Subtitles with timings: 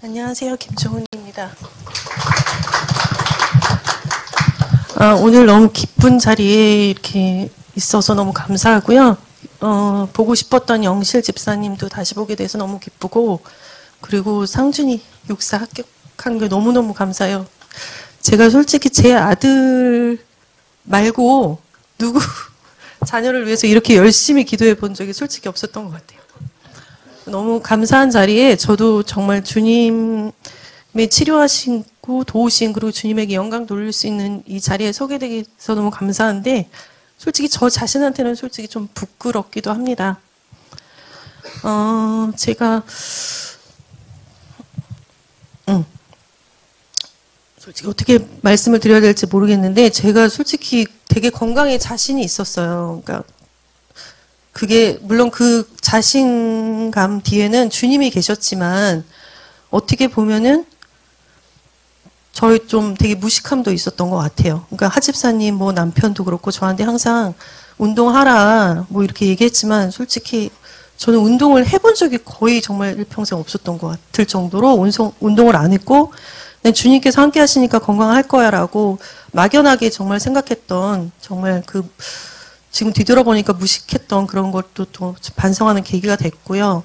[0.00, 0.56] 안녕하세요.
[0.56, 1.50] 김정은입니다.
[4.94, 9.16] 아, 오늘 너무 기쁜 자리에 이렇게 있어서 너무 감사하고요.
[9.60, 13.40] 어, 보고 싶었던 영실 집사님도 다시 보게 돼서 너무 기쁘고,
[14.00, 17.46] 그리고 상준이 육사 합격한 게 너무너무 감사해요.
[18.20, 20.24] 제가 솔직히 제 아들
[20.84, 21.58] 말고
[21.98, 22.20] 누구
[23.04, 26.17] 자녀를 위해서 이렇게 열심히 기도해 본 적이 솔직히 없었던 것 같아요.
[27.28, 30.32] 너무 감사한 자리에 저도 정말 주님의
[31.10, 36.68] 치료하시고 도우신 그리고 주님에게 영광 돌릴 수 있는 이 자리에 서게 돼서 너무 감사한데
[37.16, 40.18] 솔직히 저 자신한테는 솔직히 좀 부끄럽기도 합니다.
[41.64, 42.82] 어, 제가
[45.68, 45.84] 음,
[47.58, 53.02] 솔직히 어떻게 말씀을 드려야 될지 모르겠는데 제가 솔직히 되게 건강에 자신이 있었어요.
[53.04, 53.28] 그러니까
[54.58, 59.04] 그게 물론 그 자신감 뒤에는 주님이 계셨지만
[59.70, 60.66] 어떻게 보면은
[62.32, 64.64] 저희 좀 되게 무식함도 있었던 것 같아요.
[64.66, 67.34] 그러니까 하집사님 뭐 남편도 그렇고 저한테 항상
[67.78, 70.50] 운동하라 뭐 이렇게 얘기했지만 솔직히
[70.96, 76.12] 저는 운동을 해본 적이 거의 정말 일평생 없었던 것 같을 정도로 운동, 운동을 안 했고
[76.74, 78.98] 주님께서 함께 하시니까 건강할 거야 라고
[79.30, 81.88] 막연하게 정말 생각했던 정말 그
[82.78, 86.84] 지금 뒤돌아보니까 무식했던 그런 것도 또 반성하는 계기가 됐고요.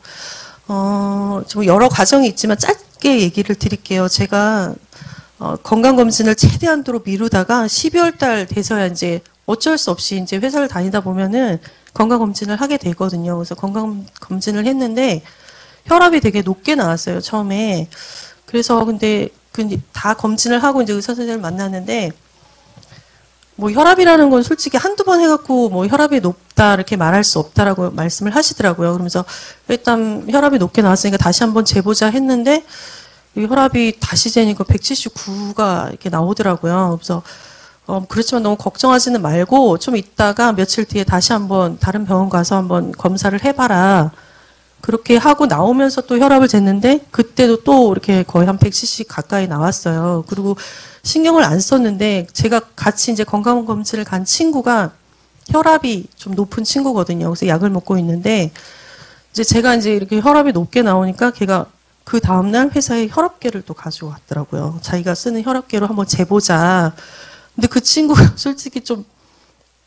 [0.67, 4.07] 어, 좀 여러 과정이 있지만 짧게 얘기를 드릴게요.
[4.07, 4.73] 제가
[5.37, 11.59] 어, 건강검진을 최대한도로 미루다가 12월 달 돼서야 이제 어쩔 수 없이 이제 회사를 다니다 보면은
[11.93, 13.37] 건강검진을 하게 되거든요.
[13.37, 15.21] 그래서 건강검진을 했는데
[15.85, 17.87] 혈압이 되게 높게 나왔어요, 처음에.
[18.47, 22.13] 그래서 근데 그다 검진을 하고 이제 의사 선생님을 만났는데
[23.55, 28.35] 뭐 혈압이라는 건 솔직히 한두 번 해갖고 뭐 혈압이 높다 이렇게 말할 수 없다라고 말씀을
[28.35, 28.93] 하시더라고요.
[28.93, 29.23] 그러면서
[29.67, 32.63] 일단 혈압이 높게 나왔으니까 다시 한번 재보자 했는데
[33.35, 36.97] 혈압이 다시 재니까 179가 이렇게 나오더라고요.
[36.99, 37.21] 그래서
[37.85, 42.91] 어, 그렇지만 너무 걱정하지는 말고 좀 있다가 며칠 뒤에 다시 한번 다른 병원 가서 한번
[42.91, 44.11] 검사를 해봐라.
[44.81, 50.25] 그렇게 하고 나오면서 또 혈압을 쟀는데 그때도 또 이렇게 거의 한 170 가까이 나왔어요.
[50.27, 50.57] 그리고
[51.03, 54.91] 신경을 안 썼는데 제가 같이 이제 건강 검진을 간 친구가
[55.49, 57.29] 혈압이 좀 높은 친구거든요.
[57.29, 58.51] 그래서 약을 먹고 있는데
[59.31, 61.65] 이제 제가 이제 이렇게 혈압이 높게 나오니까 걔가
[62.05, 64.79] 그 다음날 회사에 혈압계를 또 가지고 왔더라고요.
[64.81, 66.93] 자기가 쓰는 혈압계로 한번 재보자.
[67.55, 69.05] 근데 그 친구가 솔직히 좀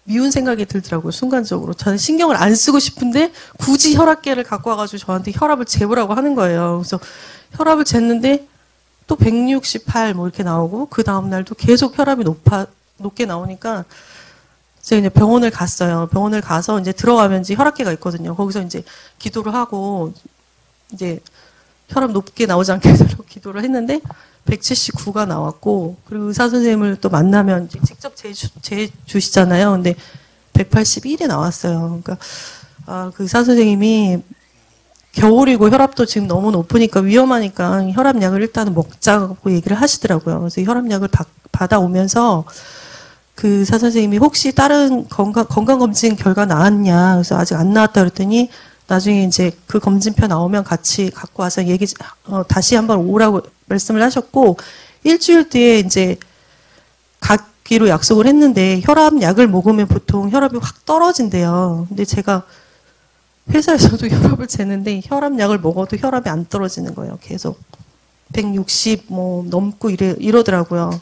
[0.05, 1.11] 미운 생각이 들더라고요.
[1.11, 1.75] 순간적으로.
[1.75, 6.83] 저는 신경을 안 쓰고 싶은데 굳이 혈압계를 갖고 와가지고 저한테 혈압을 재보라고 하는 거예요.
[6.83, 7.01] 그래서
[7.53, 8.47] 혈압을 쟀는데
[9.07, 12.67] 또 168 뭐 이렇게 나오고 그 다음 날도 계속 혈압이 높아
[12.99, 13.85] 높게 나오니까
[14.83, 16.09] 제가 이제 병원을 갔어요.
[16.13, 18.35] 병원을 가서 이제 들어가면 이제 혈압계가 있거든요.
[18.35, 18.85] 거기서 이제
[19.19, 20.13] 기도를 하고
[20.93, 21.21] 이제
[21.89, 22.95] 혈압 높게 나오지 않게
[23.29, 24.01] 기도를 했는데
[24.47, 29.73] 179가 나왔고 그리고 의사 선생님을 또 만나면 직접 재주, 재주시잖아요.
[29.73, 29.95] 근데
[30.53, 31.81] 181이 나왔어요.
[31.81, 32.17] 그러니까
[32.87, 34.23] 아, 그 의사 선생님이
[35.17, 40.41] 겨울이고 혈압도 지금 너무 높으니까 위험하니까 혈압약을 일단은 먹자고 얘기를 하시더라고요.
[40.41, 41.09] 그래서 혈압약을
[41.53, 42.45] 받아오면서
[43.35, 47.15] 그 의사 선생님이 혹시 다른 건강, 건강검진 결과 나왔냐.
[47.15, 48.51] 그래서 아직 안 나왔다 그랬더니
[48.89, 51.87] 나중에 이제 그 검진표 나오면 같이 갖고 와서 얘기,
[52.27, 54.59] 어, 다시 한번 오라고 말씀을 하셨고,
[55.03, 56.17] 일주일 뒤에 이제
[57.21, 61.87] 가기로 약속을 했는데 혈압약을 먹으면 보통 혈압이 확 떨어진대요.
[61.89, 62.45] 근데 제가
[63.51, 67.19] 회사에서도 혈압을 재는데 혈압약을 먹어도 혈압이 안 떨어지는 거예요.
[67.23, 67.61] 계속
[68.33, 71.01] 160 뭐 넘고 이래 이러더라고요.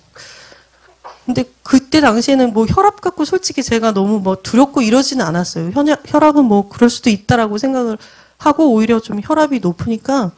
[1.25, 5.71] 근데 그때 당시에는 뭐 혈압 갖고 솔직히 제가 너무 뭐 두렵고 이러지는 않았어요.
[5.72, 7.97] 혈압, 혈압은 뭐 그럴 수도 있다라고 생각을
[8.37, 10.33] 하고 오히려 좀 혈압이 높으니까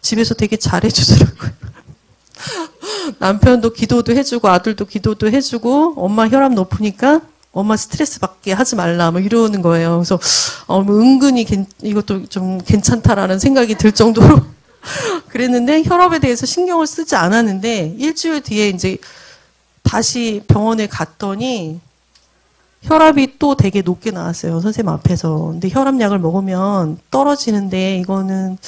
[0.00, 1.50] 집에서 되게 잘해주더라고요.
[3.20, 7.20] 남편도 기도도 해주고 아들도 기도도 해주고 엄마 혈압 높으니까
[7.52, 9.96] 엄마 스트레스 받게 하지 말라 뭐 이러는 거예요.
[9.96, 10.18] 그래서
[10.66, 14.40] 어, 뭐 은근히 겐, 이것도 좀 괜찮다라는 생각이 들 정도로
[15.28, 18.96] 그랬는데 혈압에 대해서 신경을 쓰지 않았는데 일주일 뒤에 이제
[19.82, 21.80] 다시 병원에 갔더니
[22.82, 24.60] 혈압이 또 되게 높게 나왔어요.
[24.60, 25.50] 선생님 앞에서.
[25.52, 28.58] 근데 혈압약을 먹으면 떨어지는데 이거는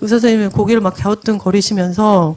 [0.00, 2.36] 의사 선생님이 고개를 막 갸우뚱 거리시면서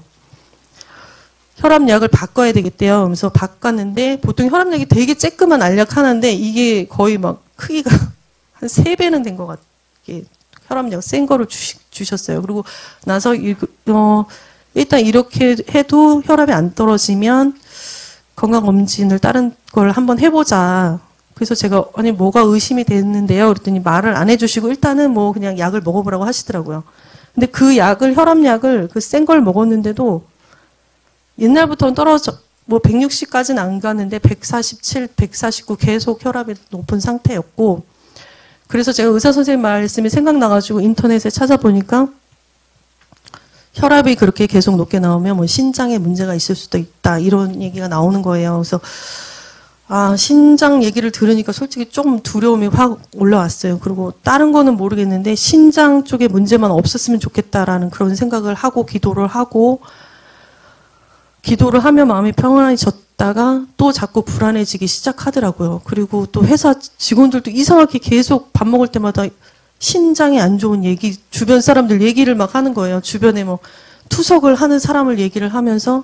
[1.58, 3.06] 혈압약을 바꿔야 되겠대요.
[3.06, 7.90] 그래서 바꿨는데 보통 혈압약이 되게 쬐끄만 알약 하나인데 이게 거의 막 크기가
[8.54, 10.24] 한 세배는 된 것 같게
[10.68, 12.42] 혈압약 센 거를 주시, 주셨어요.
[12.42, 12.64] 그리고
[13.06, 13.56] 나서 이,
[13.88, 14.26] 어,
[14.76, 17.58] 일단 이렇게 해도 혈압이 안 떨어지면
[18.36, 21.00] 건강검진을 다른 걸 한번 해보자.
[21.34, 23.48] 그래서 제가 아니 뭐가 의심이 됐는데요.
[23.50, 26.84] 그랬더니 말을 안 해주시고 일단은 뭐 그냥 약을 먹어보라고 하시더라고요.
[27.34, 30.24] 근데 그 약을 혈압약을 그 센 걸 먹었는데도
[31.40, 32.34] 옛날부터는 떨어져
[32.66, 37.84] 뭐 160까지는 안 가는데 147, 149 계속 혈압이 높은 상태였고
[38.68, 42.10] 그래서 제가 의사 선생님 말씀이 생각나가지고 인터넷에 찾아보니까
[43.74, 48.54] 혈압이 그렇게 계속 높게 나오면 뭐 신장에 문제가 있을 수도 있다 이런 얘기가 나오는 거예요.
[48.54, 48.80] 그래서
[49.88, 53.80] 아 신장 얘기를 들으니까 솔직히 조금 두려움이 확 올라왔어요.
[53.80, 59.80] 그리고 다른 거는 모르겠는데 신장 쪽에 문제만 없었으면 좋겠다라는 그런 생각을 하고 기도를 하고
[61.48, 65.82] 기도를 하면 마음이 평안해졌다가 또 자꾸 불안해지기 시작하더라고요.
[65.86, 69.24] 그리고 또 회사 직원들도 이상하게 계속 밥 먹을 때마다
[69.80, 73.00] 신장이 안 좋은 얘기, 주변 사람들 얘기를 막 하는 거예요.
[73.02, 73.60] 주변에 뭐
[74.10, 76.04] 투석을 하는 사람을 얘기를 하면서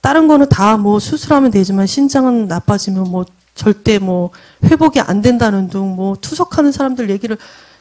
[0.00, 3.24] 다른 거는 다 뭐 수술하면 되지만 신장은 나빠지면 뭐
[3.56, 4.30] 절대 뭐
[4.64, 7.36] 회복이 안 된다는 둥 뭐 투석하는 사람들 얘기를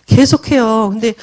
[0.07, 0.89] 계속해요.
[0.91, 1.13] 근데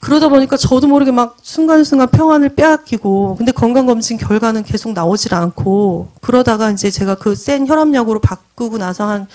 [0.00, 6.70] 그러다 보니까 저도 모르게 막 순간순간 평안을 빼앗기고 근데 건강검진 결과는 계속 나오질 않고 그러다가
[6.70, 9.26] 이제 제가 그 센 혈압약으로 바꾸고 나서 한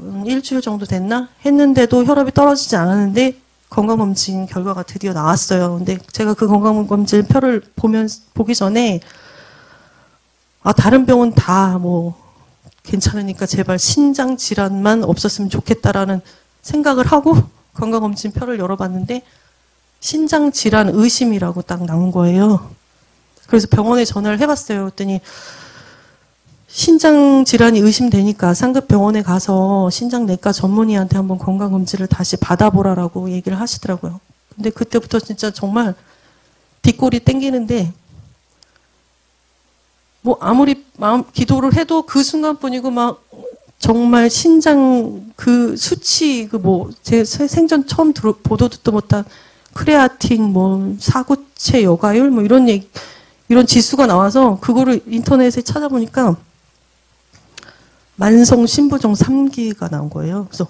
[0.00, 5.76] 음, 일주일 정도 됐나 했는데도 혈압이 떨어지지 않았는데 건강검진 결과가 드디어 나왔어요.
[5.78, 9.00] 근데 제가 그 건강검진 표를 보면 보기 전에
[10.62, 12.14] 아 다른 병원 다뭐
[12.82, 16.20] 괜찮으니까 제발 신장 질환만 없었으면 좋겠다라는
[16.62, 17.36] 생각을 하고
[17.74, 19.22] 건강검진 표를 열어봤는데
[20.02, 22.72] 신장 질환 의심이라고 딱 나온 거예요.
[23.46, 24.80] 그래서 병원에 전화를 해봤어요.
[24.80, 25.20] 그랬더니
[26.66, 34.18] 신장 질환이 의심되니까 상급 병원에 가서 신장내과 전문의한테 한번 건강검진을 다시 받아보라라고 얘기를 하시더라고요.
[34.56, 35.94] 근데 그때부터 진짜 정말
[36.82, 37.92] 뒷골이 땡기는데
[40.22, 43.22] 뭐 아무리 마음 기도를 해도 그 순간뿐이고 막
[43.78, 49.24] 정말 신장 그 수치 그 뭐 제 생전 처음 들어, 보도 듣도 못한
[49.74, 52.88] 크레아틴, 뭐 사구체 여가율 뭐 이런 얘기
[53.48, 56.36] 이런 지수가 나와서 그거를 인터넷에 찾아보니까
[58.16, 60.46] 만성 신부종 3기가 나온 거예요.
[60.48, 60.68] 그래서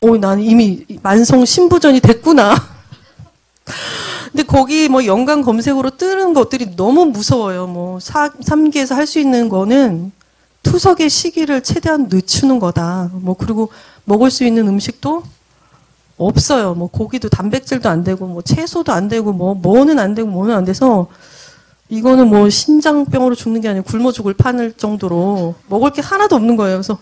[0.00, 2.54] 어, 난 이미 만성 신부전이 됐구나.
[4.32, 7.66] 근데 거기 뭐 연관 검색으로 뜨는 것들이 너무 무서워요.
[7.66, 10.12] 뭐 4, 3기에서 할 수 있는 거는
[10.62, 13.10] 투석의 시기를 최대한 늦추는 거다.
[13.12, 13.70] 뭐 그리고
[14.04, 15.24] 먹을 수 있는 음식도
[16.26, 16.74] 없어요.
[16.74, 20.64] 뭐 고기도 단백질도 안 되고 뭐 채소도 안 되고 뭐 뭐는 안 되고 뭐는 안
[20.64, 21.08] 돼서
[21.88, 26.76] 이거는 뭐 신장병으로 죽는 게 아니고 굶어 죽을 판을 정도로 먹을 게 하나도 없는 거예요.
[26.76, 26.98] 그래서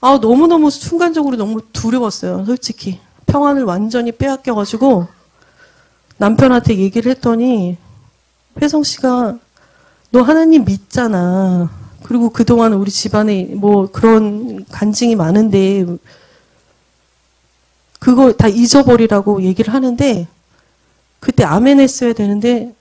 [0.00, 2.44] 아 너무 너무 순간적으로 너무 두려웠어요.
[2.46, 5.06] 솔직히 평안을 완전히 빼앗겨 가지고
[6.16, 7.76] 남편한테 얘기를 했더니
[8.60, 9.38] 회성 씨가
[10.10, 11.70] 너 하나님 믿잖아.
[12.02, 15.86] 그리고 그동안 우리 집안에 뭐 그런 간증이 많은데
[18.00, 20.26] 그거 다 잊어버리라고 얘기를 하는데
[21.20, 22.74] 그때 아멘 했어야 되는데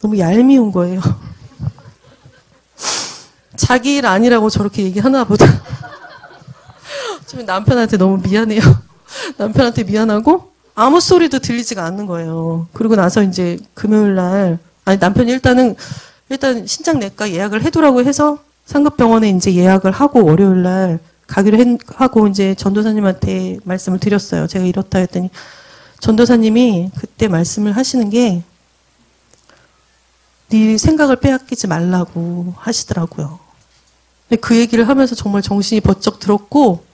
[0.00, 1.00] 너무 얄미운 거예요.
[3.56, 5.46] 자기 일 아니라고 저렇게 얘기하나 보다.
[7.26, 8.60] 좀 남편한테 너무 미안해요.
[9.38, 12.68] 남편한테 미안하고 아무 소리도 들리지가 않는 거예요.
[12.74, 15.74] 그리고 나서 이제 금요일 날 아니 남편이 일단은
[16.28, 20.98] 일단 신장 내과 예약을 해두라고 해서 상급병원에 이제 예약을 하고 월요일 날
[21.32, 24.46] 가기로 했, 하고 이제 전도사님한테 말씀을 드렸어요.
[24.46, 25.30] 제가 이렇다 했더니
[26.00, 28.42] 전도사님이 그때 말씀을 하시는 게
[30.52, 33.38] 네 생각을 빼앗기지 말라고 하시더라고요.
[34.42, 36.84] 그 얘기를 하면서 정말 정신이 번쩍 들었고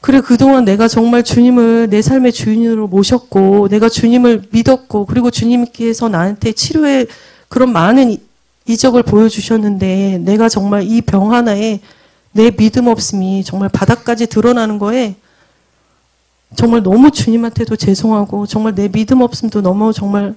[0.00, 6.52] 그래 그동안 내가 정말 주님을 내 삶의 주인으로 모셨고 내가 주님을 믿었고 그리고 주님께서 나한테
[6.52, 7.06] 치료의
[7.48, 8.16] 그런 많은
[8.66, 11.80] 이적을 보여주셨는데 내가 정말 이 병 하나에
[12.32, 15.16] 내 믿음 없음이 정말 바닥까지 드러나는 거에
[16.56, 20.34] 정말 너무 주님한테도 죄송하고 정말 내 믿음 없음도 너무 정말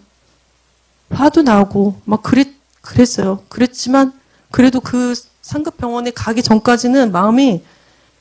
[1.10, 2.50] 화도 나고 막 그랬,
[2.82, 3.42] 그랬어요.
[3.50, 4.14] 그랬지만
[4.52, 7.62] 그래도 그 상급 병원에 가기 전까지는 마음이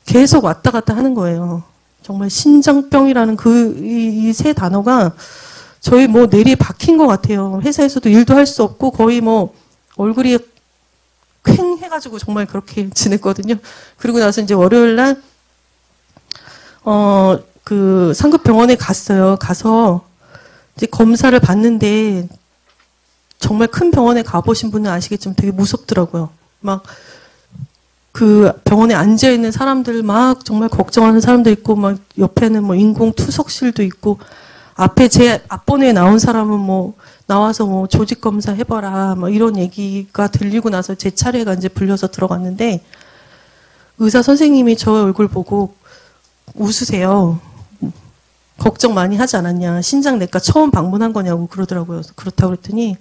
[0.07, 1.63] 계속 왔다 갔다 하는 거예요.
[2.03, 5.15] 정말 신장병이라는 그이세 단어가
[5.81, 7.61] 저희 뭐 내리에 박힌 것 같아요.
[7.63, 9.55] 회사에서도 일도 할 수 없고 거의 뭐
[9.97, 10.39] 얼굴이
[11.45, 13.57] 퀭 해가지고 정말 그렇게 지냈거든요.
[13.97, 15.23] 그리고 나서 이제 월요일 날,
[16.83, 19.37] 어, 그 상급 병원에 갔어요.
[19.41, 20.05] 가서
[20.77, 22.29] 이제 검사를 받는데
[23.39, 26.31] 정말 큰 병원에 가보신 분은 아시겠지만 되게 무섭더라고요.
[26.61, 26.83] 막
[28.15, 33.83] 그 병원에 앉아 있는 사람들 막 정말 걱정하는 사람도 있고 막 옆에는 뭐 인공 투석실도
[33.83, 34.21] 있고
[34.77, 36.95] 앞에 제 앞번에 나온 사람은 뭐
[37.27, 42.83] 나와서 뭐 조직 검사 해봐라 뭐 이런 얘기가 들리고 나서 제 차례가 이제 불려서 들어갔는데
[43.99, 45.75] 의사 선생님이 저 얼굴 보고
[46.55, 47.39] 웃으세요.
[48.59, 49.83] 걱정 많이 하지 않았냐.
[49.83, 52.03] 신장내과 처음 방문한 거냐고 그러더라고요.
[52.15, 52.97] 그렇다고 그랬더니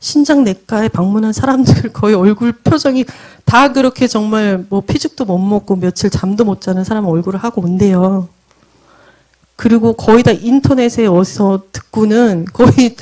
[0.00, 3.04] 신장내과에 방문한 사람들 거의 얼굴 표정이
[3.44, 8.28] 다 그렇게 정말 뭐 피죽도 못 먹고 며칠 잠도 못 자는 사람 얼굴을 하고 온대요.
[9.56, 12.96] 그리고 거의 다 인터넷에 어디서 듣고는 거의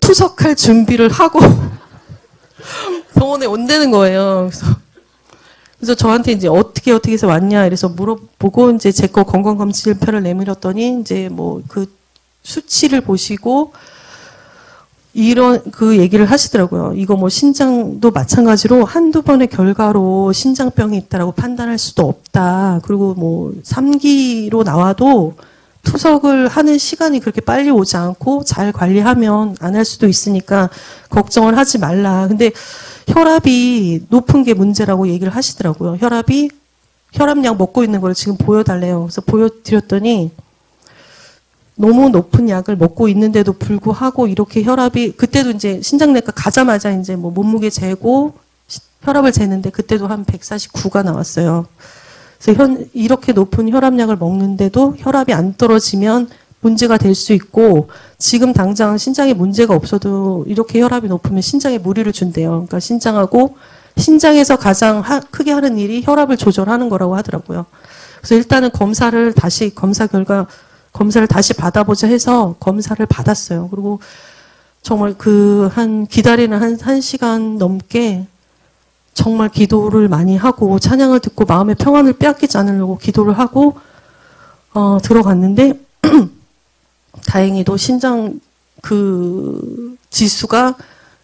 [0.00, 1.40] 투석할 준비를 하고
[3.14, 4.48] 병원에 온다는 거예요.
[4.50, 4.76] 그래서
[5.78, 11.28] 그래서 저한테 이제 어떻게 어떻게 해서 왔냐 이래서 물어보고 이제 제 거 건강검진표를 내밀었더니 이제
[11.30, 11.86] 뭐 그
[12.42, 13.72] 수치를 보시고
[15.12, 16.92] 이런 그 얘기를 하시더라고요.
[16.96, 22.80] 이거 뭐 신장도 마찬가지로 한두 번의 결과로 신장병이 있다라고 판단할 수도 없다.
[22.84, 25.34] 그리고 뭐 3기로 나와도
[25.82, 30.68] 투석을 하는 시간이 그렇게 빨리 오지 않고 잘 관리하면 안 할 수도 있으니까
[31.08, 32.26] 걱정을 하지 말라.
[32.28, 32.50] 근데
[33.08, 35.96] 혈압이 높은 게 문제라고 얘기를 하시더라고요.
[35.98, 36.50] 혈압이
[37.12, 39.02] 혈압약 먹고 있는 걸 지금 보여달래요.
[39.04, 40.30] 그래서 보여드렸더니
[41.76, 47.70] 너무 높은 약을 먹고 있는데도 불구하고 이렇게 혈압이 그때도 이제 신장내과 가자마자 이제 뭐 몸무게
[47.70, 48.34] 재고
[48.68, 51.66] 시- 혈압을 재는데 그때도 한 149가 나왔어요.
[52.42, 56.28] 그래서 현, 이렇게 높은 혈압약을 먹는데도 혈압이 안 떨어지면
[56.60, 62.50] 문제가 될 수 있고 지금 당장 신장에 문제가 없어도 이렇게 혈압이 높으면 신장에 무리를 준대요.
[62.50, 63.56] 그러니까 신장하고
[63.96, 67.66] 신장에서 가장 하- 크게 하는 일이 혈압을 조절하는 거라고 하더라고요.
[68.18, 70.46] 그래서 일단은 검사를 다시 검사 결과
[70.92, 73.68] 검사를 다시 받아보자 해서 검사를 받았어요.
[73.70, 74.00] 그리고
[74.82, 78.26] 정말 그 한 기다리는 한, 한 시간 넘게
[79.20, 83.78] 정말 기도를 많이 하고 찬양을 듣고 마음의 평안을 빼앗기지 않으려고 기도를 하고
[84.72, 85.78] 어, 들어갔는데
[87.28, 88.40] 다행히도 신장
[88.80, 90.74] 그 지수가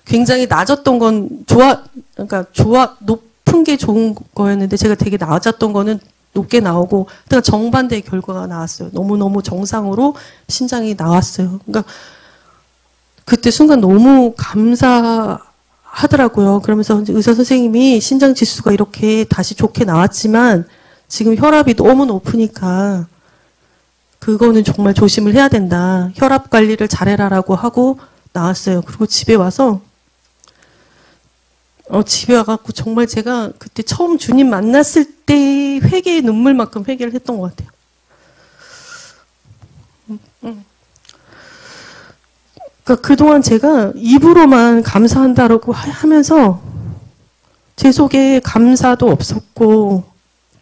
[0.05, 5.99] 굉장히 낮았던 건 좋아 그러니까 좋아 높은 게 좋은 거였는데 제가 되게 낮았던 거는
[6.35, 8.91] 높게 나오고 그러니까 정반대의 결과가 나왔어요.
[8.93, 10.17] 너무너무 정상으로
[10.49, 11.61] 신장이 나왔어요.
[11.65, 11.91] 그러니까
[13.25, 15.41] 그때 순간 너무 감사
[15.97, 16.61] 하더라고요.
[16.61, 20.69] 그러면서 의사 선생님이 신장 지수가 이렇게 다시 좋게 나왔지만
[21.09, 23.07] 지금 혈압이 너무 높으니까
[24.19, 26.11] 그거는 정말 조심을 해야 된다.
[26.15, 27.99] 혈압 관리를 잘해라라고 하고
[28.35, 28.83] 나왔어요.
[28.83, 29.81] 그리고 집에 와서
[31.89, 37.57] 어, 집에 와갖고 정말 제가 그때 처음 주님 만났을 때 회개의 눈물만큼 회개를 했던 것
[37.57, 37.71] 같아요.
[40.11, 40.65] 음, 음.
[42.87, 46.61] 그러니까 그동안 제가 입으로만 감사한다라고 하- 하면서
[47.75, 50.05] 제 속에 감사도 없었고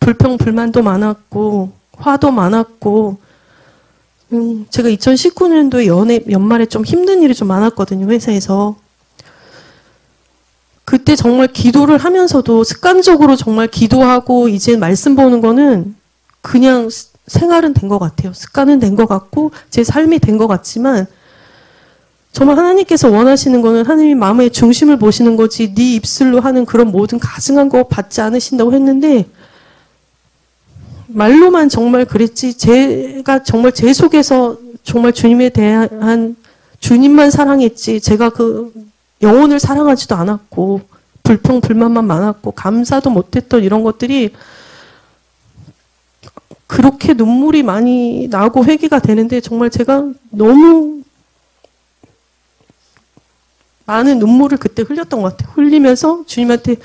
[0.01, 3.19] 불평 불만도 많았고 화도 많았고
[4.33, 8.77] 음, 제가 2019년도에 연애 연말에 좀 힘든 일이 좀 많았거든요 회사에서
[10.87, 15.95] 그때 정말 기도를 하면서도 습관적으로 정말 기도하고 이제 말씀 보는 거는
[16.41, 18.33] 그냥 스- 생활은 된 것 같아요.
[18.35, 21.07] 습관은 된 것 같고 제 삶이 된 것 같지만
[22.35, 27.69] 정말 하나님께서 원하시는 거는 하나님이 마음의 중심을 보시는 거지 네 입술로 하는 그런 모든 가증한
[27.69, 29.25] 거 받지 않으신다고 했는데
[31.07, 36.35] 말로만 정말 그랬지 제가 정말 제 속에서 정말 주님에 대한
[36.81, 38.73] 주님만 사랑했지 제가 그
[39.23, 40.81] 영혼을 사랑하지도 않았고
[41.23, 44.33] 불평 불만만 많았고 감사도 못했던 이런 것들이
[46.67, 51.05] 그렇게 눈물이 많이 나고 회개가 되는데 정말 제가 너무
[53.87, 55.53] 많은 눈물을 그때 흘렸던 것 같아요.
[55.55, 56.77] 흘리면서 주님한테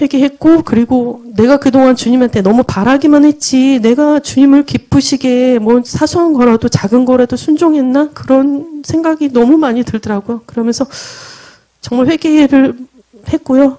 [0.00, 7.04] 회개했고 그리고 내가 그동안 주님한테 너무 바라기만 했지 내가 주님을 기쁘시게 뭐 사소한 거라도 작은
[7.04, 10.42] 거라도 순종했나 그런 생각이 너무 많이 들더라고요.
[10.46, 10.86] 그러면서
[11.80, 12.74] 정말 회개를
[13.28, 13.78] 했고요.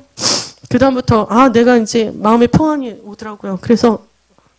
[0.69, 3.59] 그 다음부터 아 내가 이제 마음의 평안이 오더라고요.
[3.61, 4.05] 그래서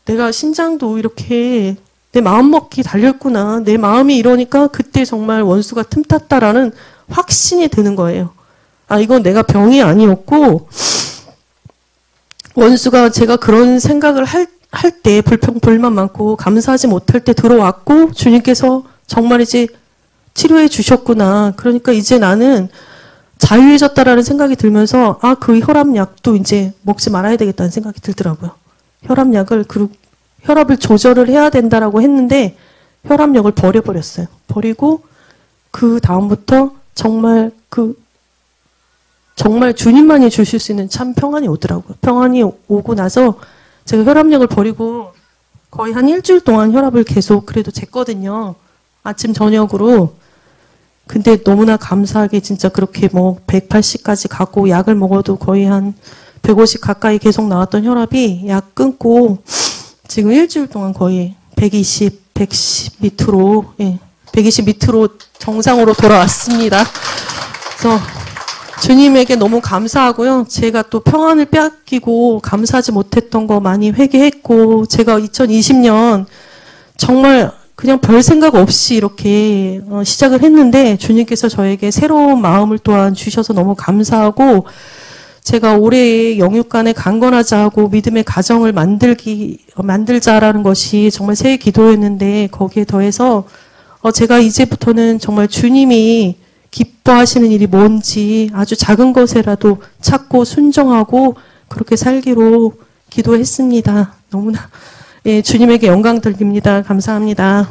[0.04, 1.76] 내가 신장도 이렇게
[2.16, 3.61] 내 마음 먹기 달렸구나.
[3.62, 6.73] 내 마음이 이러니까 그때 정말 원수가 틈탔다라는
[7.11, 8.30] 확신이 드는 거예요.
[8.88, 10.66] 아 이건 내가 병이 아니었고
[12.54, 18.85] 원수가 제가 그런 생각을 할, 할 때 불평, 불만 많고 감사하지 못할 때 들어왔고 주님께서
[19.06, 19.66] 정말 이제
[20.32, 21.52] 치료해 주셨구나.
[21.56, 22.70] 그러니까 이제 나는
[23.37, 28.52] 자유해졌다라는 생각이 들면서 아, 그 혈압약도 이제 먹지 말아야 되겠다는 생각이 들더라고요.
[29.02, 29.90] 혈압약을, 그,
[30.47, 32.57] 혈압을 조절을 해야 된다라고 했는데
[33.05, 34.26] 혈압약을 버려버렸어요.
[34.47, 35.03] 버리고
[35.71, 38.00] 그 다음부터 정말 그
[39.35, 41.97] 정말 주님만이 주실 수 있는 참 평안이 오더라고요.
[42.00, 43.38] 평안이 오고 나서
[43.85, 45.12] 제가 혈압약을 버리고
[45.71, 48.55] 거의 한 일주일 동안 혈압을 계속 그래도 쟀거든요.
[49.03, 50.15] 아침 저녁으로.
[51.07, 55.95] 근데 너무나 감사하게 진짜 그렇게 뭐 180까지 가고 약을 먹어도 거의 한
[56.43, 59.38] 150 가까이 계속 나왔던 혈압이 약 끊고
[60.08, 63.98] 지금 일주일 동안 거의 120 110 밑으로, 예,
[64.32, 65.08] 120 밑으로
[65.38, 66.84] 정상으로 돌아왔습니다.
[67.78, 67.98] 그래서
[68.82, 70.44] 주님에게 너무 감사하고요.
[70.48, 76.26] 제가 또 평안을 빼앗기고 감사하지 못했던 거 많이 회개했고, 제가 2020년
[76.98, 83.52] 정말 그냥 별 생각 없이 이렇게 어, 시작을 했는데 주님께서 저에게 새로운 마음을 또한 주셔서
[83.52, 84.66] 너무 감사하고
[85.47, 92.85] 제가 올해 영육간에 강건하자 하고 믿음의 가정을 만들기 어, 만들자라는 것이 정말 새해 기도였는데 거기에
[92.85, 93.45] 더해서
[94.00, 96.35] 어, 제가 이제부터는 정말 주님이
[96.73, 101.37] 기뻐하시는 일이 뭔지 아주 작은 것에라도 찾고 순정하고
[101.69, 102.73] 그렇게 살기로
[103.11, 104.15] 기도했습니다.
[104.31, 104.69] 너무나
[105.26, 106.83] 예, 주님에게 영광 돌립니다.
[106.83, 107.69] 감사합니다.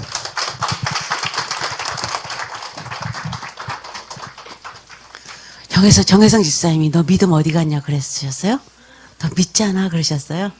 [5.85, 8.59] 정혜성, 정혜성 집사님이 너 믿음 어디 갔냐 그랬으셨어요?
[9.19, 10.51] 너 믿지 않아 그러셨어요?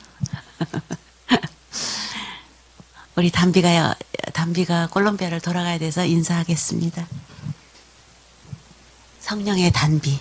[3.16, 3.96] 우리 담비가요,
[4.34, 7.08] 담비가 콜롬비아를 돌아가야 돼서 인사하겠습니다.
[9.22, 10.20] 성령의 단비.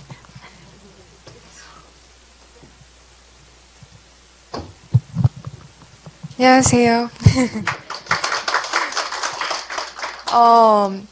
[6.38, 7.10] 안녕하세요.
[10.32, 11.04] 어,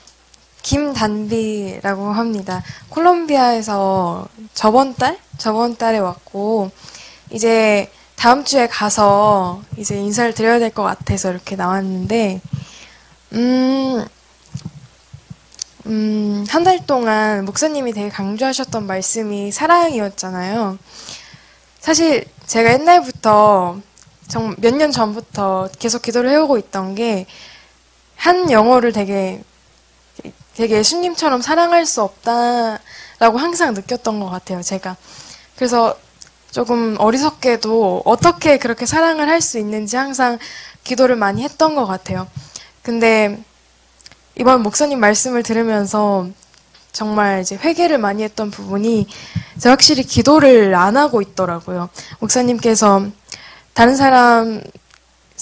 [0.72, 2.62] 김단비라고 합니다.
[2.88, 5.18] 콜롬비아에서 저번 달?
[5.36, 6.70] 저번 달에 왔고,
[7.30, 12.40] 이제 다음 주에 가서 이제 인사를 드려야 될 것 같아서 이렇게 나왔는데,
[13.34, 14.06] 음,
[15.86, 20.78] 음, 한 달 동안 목사님이 되게 강조하셨던 말씀이 사랑이었잖아요.
[21.80, 23.78] 사실 제가 옛날부터
[24.56, 27.26] 몇 년 전부터 계속 기도를 해오고 있던 게
[28.16, 29.42] 한 영어를 되게
[30.56, 34.62] 되게 예수님처럼 사랑할 수 없다라고 항상 느꼈던 것 같아요.
[34.62, 34.96] 제가
[35.56, 35.96] 그래서
[36.50, 40.38] 조금 어리석게도 어떻게 그렇게 사랑을 할 수 있는지 항상
[40.84, 42.26] 기도를 많이 했던 것 같아요.
[42.82, 43.38] 근데
[44.38, 46.26] 이번 목사님 말씀을 들으면서
[46.92, 49.06] 정말 이제 회개를 많이 했던 부분이
[49.58, 51.88] 제가 확실히 기도를 안 하고 있더라고요.
[52.18, 53.06] 목사님께서
[53.72, 54.62] 다른 사람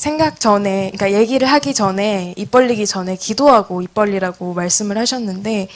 [0.00, 5.68] 생각 전에, 그러니까 얘기를 하기 전에, 입 벌리기 전에 기도하고 입 벌리라고 말씀을 하셨는데,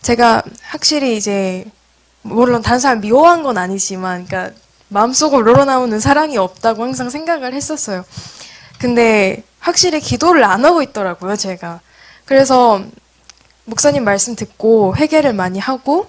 [0.00, 1.66] 제가 확실히 이제,
[2.22, 8.06] 물론 다른 사람 미워한 건 아니지만, 그러니까 마음속으로 우러나오는 사랑이 없다고 항상 생각을 했었어요.
[8.78, 11.80] 근데 확실히 기도를 안 하고 있더라고요, 제가.
[12.24, 12.82] 그래서
[13.66, 16.06] 목사님 말씀 듣고 회개를 많이 하고,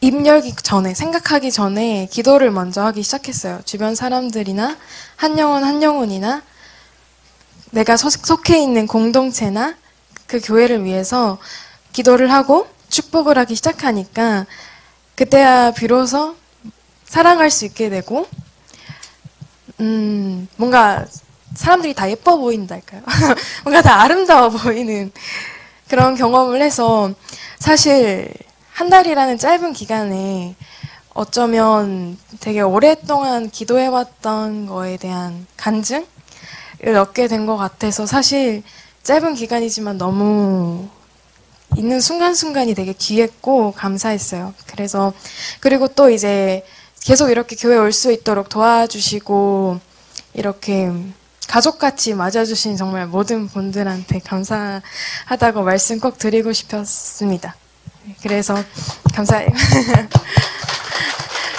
[0.00, 3.60] 입 열기 전에, 생각하기 전에 기도를 먼저 하기 시작했어요.
[3.64, 4.76] 주변 사람들이나
[5.16, 6.42] 한 영혼 한 영혼이나
[7.72, 9.74] 내가 속해 있는 공동체나
[10.26, 11.38] 그 교회를 위해서
[11.92, 14.46] 기도를 하고 축복을 하기 시작하니까
[15.16, 16.36] 그때야 비로소
[17.04, 18.28] 사랑할 수 있게 되고,
[19.80, 21.06] 음, 뭔가
[21.54, 23.02] 사람들이 다 예뻐 보인달까요?
[23.64, 25.10] 뭔가 다 아름다워 보이는
[25.88, 27.12] 그런 경험을 해서
[27.58, 28.32] 사실
[28.78, 30.54] 한 달이라는 짧은 기간에
[31.12, 36.06] 어쩌면 되게 오랫동안 기도해왔던 거에 대한 간증을
[37.00, 38.62] 얻게 된 것 같아서 사실
[39.02, 40.86] 짧은 기간이지만 너무
[41.76, 44.54] 있는 순간순간이 되게 귀했고 감사했어요.
[44.68, 45.12] 그래서
[45.58, 46.64] 그리고 또 이제
[47.02, 49.80] 계속 이렇게 교회 올 수 있도록 도와주시고
[50.34, 50.92] 이렇게
[51.48, 57.56] 가족같이 맞아주신 정말 모든 분들한테 감사하다고 말씀 꼭 드리고 싶었습니다.
[58.22, 58.54] 그래서
[59.14, 59.50] 감사해요.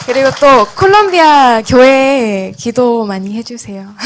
[0.05, 3.93] 그리고 또 콜롬비아 교회 기도 많이 해주세요.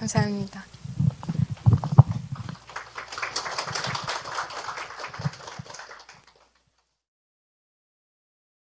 [0.00, 0.64] 감사합니다.